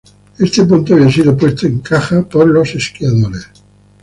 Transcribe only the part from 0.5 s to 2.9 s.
punto había sido puesto en "caja" por los